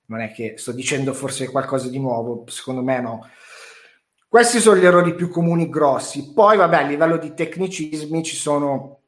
[0.06, 3.30] Non è che sto dicendo forse qualcosa di nuovo, secondo me no
[4.32, 6.32] questi sono gli errori più comuni grossi.
[6.32, 9.02] Poi, vabbè, a livello di tecnicismi ci sono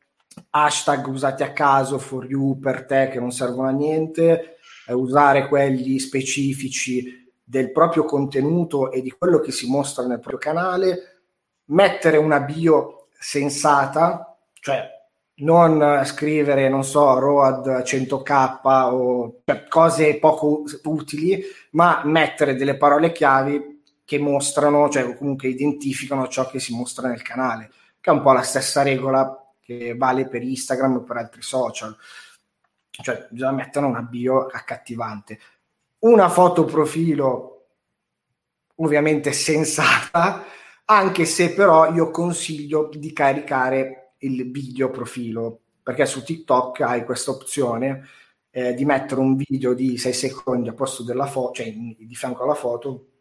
[0.49, 4.57] hashtag usati a caso for you per te che non servono a niente,
[4.87, 11.21] usare quelli specifici del proprio contenuto e di quello che si mostra nel proprio canale,
[11.67, 14.85] mettere una bio sensata, cioè
[15.35, 18.59] non scrivere, non so, ROAD 100k
[18.91, 23.71] o cioè, cose poco utili, ma mettere delle parole chiavi
[24.05, 28.33] che mostrano, cioè comunque identificano ciò che si mostra nel canale, che è un po'
[28.33, 31.95] la stessa regola che vale per Instagram o per altri social.
[32.89, 35.39] Cioè, bisogna mettere una bio accattivante.
[35.99, 37.49] Una foto profilo
[38.75, 40.43] ovviamente sensata,
[40.85, 47.31] anche se però io consiglio di caricare il video profilo, perché su TikTok hai questa
[47.31, 48.07] opzione
[48.51, 52.43] eh, di mettere un video di 6 secondi a posto della foto, cioè di fianco
[52.43, 53.12] alla foto,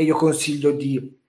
[0.00, 1.20] e io consiglio di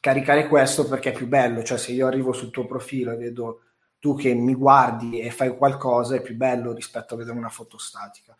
[0.00, 3.60] caricare questo perché è più bello, cioè se io arrivo sul tuo profilo e vedo
[3.98, 7.76] tu che mi guardi e fai qualcosa è più bello rispetto a vedere una foto
[7.76, 8.34] statica.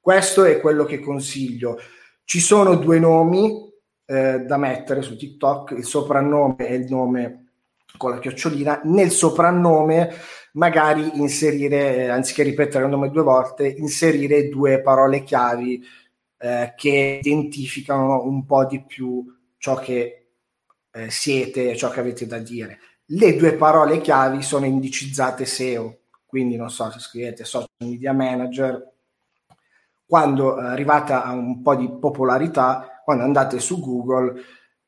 [0.00, 1.78] Questo è quello che consiglio.
[2.24, 3.72] Ci sono due nomi
[4.04, 7.50] eh, da mettere su TikTok, il soprannome e il nome
[7.96, 8.80] con la chiocciolina.
[8.82, 10.12] Nel soprannome
[10.54, 15.84] magari inserire, eh, anziché ripetere il nome due volte, inserire due parole chiavi
[16.42, 19.24] eh, che identificano un po' di più
[19.58, 20.30] ciò che
[20.90, 22.78] eh, siete, ciò che avete da dire.
[23.06, 28.90] Le due parole chiavi sono indicizzate SEO, quindi non so se scrivete social media manager,
[30.06, 34.40] quando eh, arrivata a un po' di popolarità, quando andate su Google,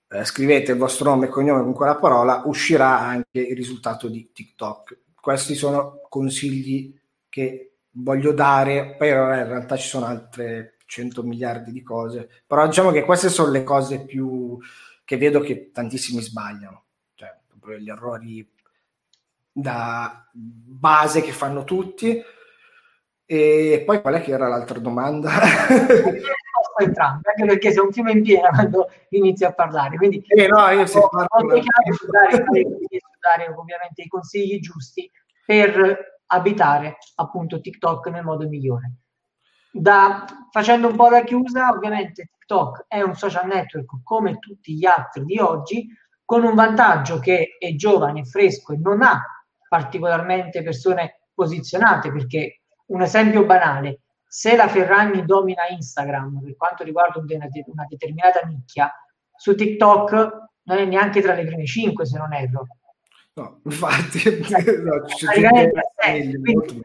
[0.08, 4.30] eh, scrivete il vostro nome e cognome con quella parola, uscirà anche il risultato di
[4.32, 5.00] TikTok.
[5.20, 11.82] Questi sono consigli che voglio dare, poi in realtà ci sono altre 100 miliardi di
[11.82, 14.58] cose, però diciamo che queste sono le cose più
[15.06, 16.84] che vedo che tantissimi sbagliano,
[17.14, 18.46] cioè proprio gli errori
[19.50, 22.22] da base che fanno tutti.
[23.24, 25.30] E poi qual è che era l'altra domanda?
[26.76, 29.96] entrambe, anche perché sei un fiume in piena quando inizi a parlare.
[29.96, 32.36] Quindi eh no, io se parlo dare,
[33.18, 35.10] dare ovviamente i consigli giusti
[35.46, 38.92] per abitare appunto TikTok nel modo migliore.
[39.74, 44.84] Da, facendo un po' la chiusa, ovviamente TikTok è un social network come tutti gli
[44.84, 45.88] altri di oggi,
[46.24, 49.22] con un vantaggio che è giovane, è fresco e non ha
[49.68, 57.18] particolarmente persone posizionate, perché un esempio banale, se la Ferragni domina Instagram per quanto riguarda
[57.18, 57.48] una,
[57.88, 58.92] determinata nicchia,
[59.34, 60.12] su TikTok
[60.64, 62.66] non è neanche tra le prime 5 se non erro.
[63.34, 64.20] No, infatti,
[64.84, 65.00] no,
[65.32, 66.82] Quindi, sì,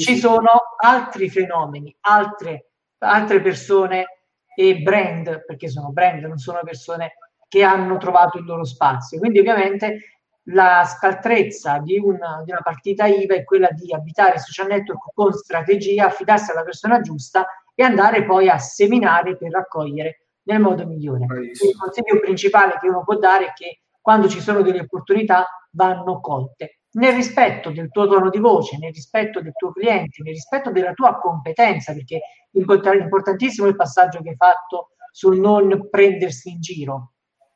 [0.00, 4.06] ci sono altri fenomeni, altre, altre persone
[4.54, 7.12] e brand, perché sono brand, non sono persone
[7.48, 9.18] che hanno trovato il loro spazio.
[9.18, 14.40] Quindi ovviamente la scaltrezza di una, di una partita IVA è quella di abitare il
[14.40, 20.26] social network con strategia, affidarsi alla persona giusta e andare poi a seminare per raccogliere
[20.44, 21.26] nel modo migliore.
[21.50, 26.20] Il consiglio principale che uno può dare è che quando ci sono delle opportunità vanno
[26.20, 30.70] colte nel rispetto del tuo tono di voce, nel rispetto del tuo cliente, nel rispetto
[30.70, 32.20] della tua competenza, perché
[32.52, 37.12] importantissimo il passaggio che hai fatto sul non prendersi in giro.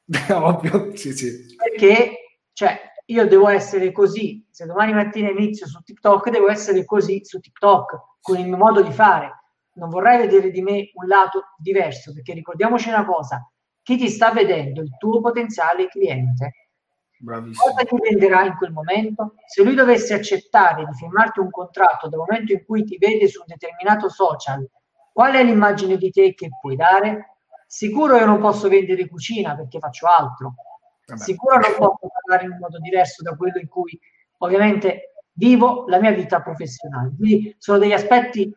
[0.31, 1.55] Ovvio, sì, sì.
[1.57, 7.25] Perché, cioè, io devo essere così, se domani mattina inizio su TikTok, devo essere così
[7.25, 9.41] su TikTok, con il mio modo di fare.
[9.75, 13.47] Non vorrei vedere di me un lato diverso, perché ricordiamoci una cosa,
[13.83, 16.64] chi ti sta vedendo, il tuo potenziale cliente,
[17.25, 17.73] Bravissimo.
[17.73, 19.35] Cosa ti venderà in quel momento?
[19.47, 23.41] Se lui dovesse accettare di firmarti un contratto dal momento in cui ti vede su
[23.41, 24.69] un determinato social,
[25.11, 27.37] qual è l'immagine di te che puoi dare?
[27.67, 30.55] Sicuro io non posso vendere cucina perché faccio altro.
[31.07, 31.19] Vabbè.
[31.19, 33.99] Sicuro non posso parlare in un modo diverso da quello in cui
[34.39, 37.15] ovviamente vivo la mia vita professionale.
[37.17, 38.55] Quindi sono degli aspetti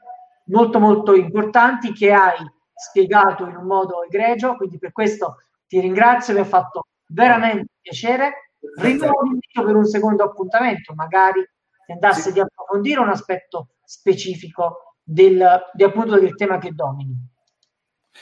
[0.47, 2.37] molto molto importanti che hai
[2.75, 5.37] spiegato in un modo egregio, quindi per questo
[5.67, 8.46] ti ringrazio, mi ha fatto veramente piacere
[8.79, 11.47] rinnovo l'invito per un secondo appuntamento, magari
[11.85, 12.33] tentasse sì.
[12.33, 17.15] di approfondire un aspetto specifico del, di, appunto del tema che domini.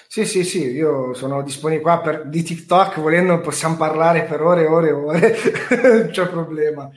[0.07, 4.63] Sì, sì, sì, io sono disponibile qua per, di TikTok, volendo possiamo parlare per ore
[4.63, 5.35] e ore e ore,
[5.81, 6.89] non c'è problema.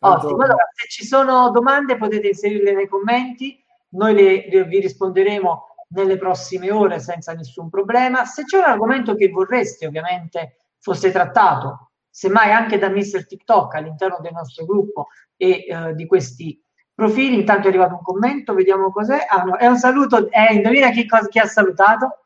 [0.00, 5.66] Ottimo, allora se ci sono domande potete inserirle nei commenti, noi le, le, vi risponderemo
[5.90, 8.24] nelle prossime ore senza nessun problema.
[8.24, 11.87] Se c'è un argomento che vorreste ovviamente fosse trattato
[12.18, 13.26] semmai anche da Mr.
[13.28, 15.06] TikTok all'interno del nostro gruppo
[15.36, 16.60] e eh, di questi
[16.92, 17.36] profili.
[17.36, 19.24] Intanto è arrivato un commento, vediamo cos'è.
[19.28, 22.24] Ah, no, è un saluto, eh, indovina chi, cosa, chi ha salutato?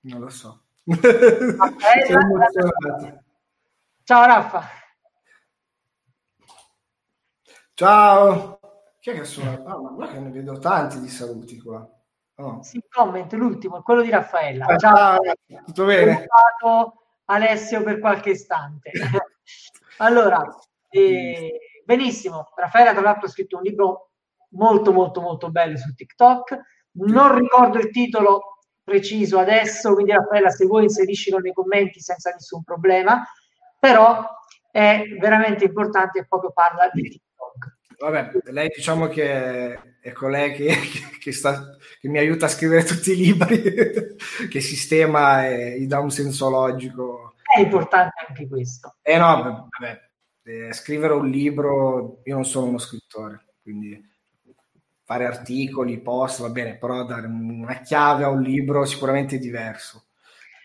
[0.00, 0.64] Non lo so.
[4.04, 4.62] Ciao Raffa.
[7.72, 8.60] Ciao.
[9.00, 9.50] Chi è che sono?
[9.64, 11.88] Ah, ma guarda che ne vedo tanti di saluti qua.
[12.34, 12.62] Oh.
[12.62, 14.66] Sì, comment, l'ultimo, quello di Raffaella.
[14.66, 15.18] Ah, ciao,
[15.64, 16.26] tutto bene?
[17.26, 18.90] Alessio per qualche istante.
[19.98, 20.42] allora,
[20.88, 24.10] eh, benissimo, Raffaella tra l'altro ha scritto un libro
[24.50, 26.58] molto molto molto bello su TikTok,
[26.92, 32.62] non ricordo il titolo preciso adesso, quindi Raffaella se vuoi inseriscilo nei commenti senza nessun
[32.62, 33.24] problema,
[33.78, 34.24] però
[34.70, 37.20] è veramente importante e proprio parla di.
[37.98, 40.74] Vabbè, lei diciamo che è colei che,
[41.18, 44.16] che, sta, che mi aiuta a scrivere tutti i libri,
[44.50, 47.34] che sistema e gli dà un senso logico.
[47.42, 48.96] È importante anche questo.
[49.02, 50.08] Eh no, vabbè,
[50.44, 54.14] eh, scrivere un libro, io non sono uno scrittore, quindi
[55.04, 60.04] fare articoli, post, va bene, però dare una chiave a un libro sicuramente è diverso.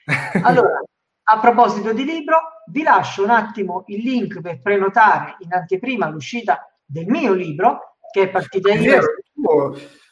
[0.43, 0.81] Allora,
[1.23, 6.70] a proposito di libro, vi lascio un attimo il link per prenotare in anteprima l'uscita
[6.91, 8.81] del mio libro, che è partita in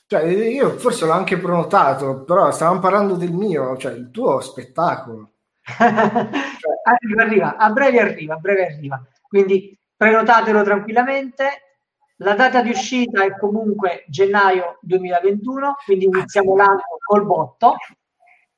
[0.09, 5.33] cioè, io forse l'ho anche prenotato, però stavamo parlando del mio, cioè il tuo spettacolo.
[5.77, 8.99] arriva, arriva, a breve arriva, a breve arriva.
[9.21, 11.75] Quindi prenotatelo tranquillamente.
[12.21, 17.75] La data di uscita è comunque gennaio 2021, quindi iniziamo l'anno col botto.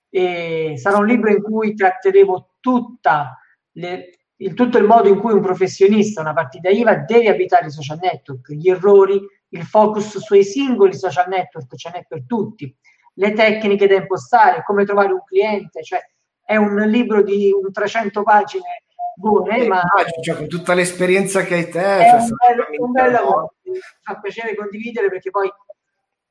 [0.10, 3.38] E sarà un libro in cui tratteremo tutta
[3.74, 7.72] le, il, tutto il modo in cui un professionista, una partita IVA, deve abitare i
[7.72, 9.20] social network, gli errori,
[9.50, 12.74] il focus sui singoli social network, ce n'è per tutti,
[13.16, 16.00] le tecniche da impostare, come trovare un cliente, cioè
[16.44, 18.84] è un libro di un 300 pagine
[19.16, 19.84] buone, eh, ma
[20.22, 23.78] cioè, con tutta l'esperienza che hai te, è cioè, un, bel, un bel lavoro, mi
[24.02, 25.52] fa piacere condividere perché poi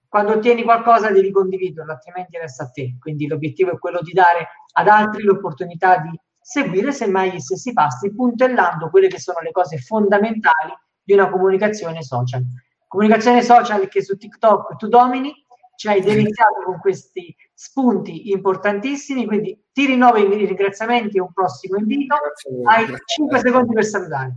[0.09, 2.97] quando ottieni qualcosa devi condividerlo, altrimenti resta a te.
[2.99, 6.19] Quindi l'obiettivo è quello di dare ad altri l'opportunità di
[6.51, 12.03] seguire semmai gli stessi passi, puntellando quelle che sono le cose fondamentali di una comunicazione
[12.03, 12.43] social.
[12.89, 15.33] Comunicazione social che su TikTok tu domini,
[15.77, 21.79] ci hai deliziato con questi spunti importantissimi, quindi ti rinnovo i ringraziamenti e un prossimo
[21.79, 22.17] invito.
[22.65, 24.35] Hai 5 secondi per salutare.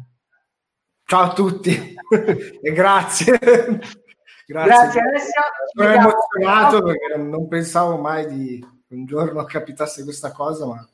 [1.05, 1.72] Ciao a tutti
[2.61, 3.39] e grazie.
[4.45, 5.41] Grazie, grazie Alessia.
[5.74, 10.86] Sono emozionato perché non pensavo mai di un giorno capitasse questa cosa, ma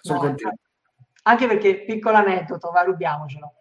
[0.00, 0.65] sono no, contento.
[1.26, 3.54] Anche perché, piccolo aneddoto, va, rubiamocelo,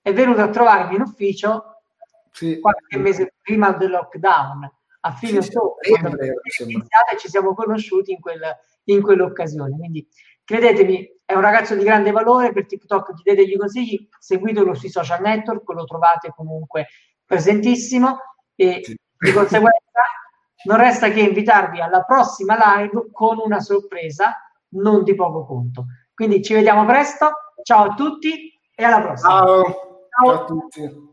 [0.00, 1.82] è venuto a trovarmi in ufficio
[2.30, 2.60] sì.
[2.60, 4.70] qualche mese prima del lockdown,
[5.00, 8.40] a fine sì, ottobre, sì, e ci siamo conosciuti in, quel,
[8.84, 9.76] in quell'occasione.
[9.76, 10.06] Quindi
[10.44, 14.88] credetemi, è un ragazzo di grande valore, per TikTok ti date degli consigli, seguitelo sui
[14.88, 16.86] social network, lo trovate comunque
[17.24, 18.18] presentissimo
[18.54, 18.96] e sì.
[19.18, 20.00] di conseguenza
[20.64, 24.36] non resta che invitarvi alla prossima live con una sorpresa
[24.74, 25.86] non di poco conto.
[26.14, 27.28] Quindi ci vediamo presto,
[27.64, 29.28] ciao a tutti e alla prossima.
[29.30, 31.12] Ciao, ciao, ciao a tutti.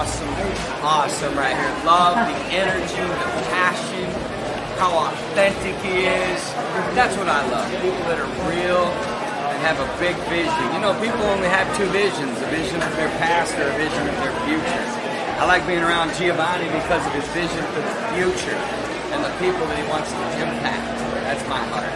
[0.00, 0.28] awesome,
[0.82, 1.84] awesome right here.
[1.84, 4.04] Love the energy, the passion,
[4.78, 6.42] how authentic he is.
[6.94, 7.70] That's what I love.
[7.82, 9.19] People that are real
[9.60, 10.72] have a big vision.
[10.72, 14.08] You know, people only have two visions, a vision of their past or a vision
[14.08, 14.84] of their future.
[15.40, 18.56] I like being around Giovanni because of his vision for the future
[19.12, 20.98] and the people that he wants to impact.
[21.24, 21.92] That's my heart.